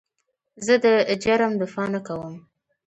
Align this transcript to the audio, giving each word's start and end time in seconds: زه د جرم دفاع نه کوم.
زه 0.65 0.73
د 0.83 0.85
جرم 1.23 1.51
دفاع 1.61 1.87
نه 1.93 1.99
کوم. 2.07 2.35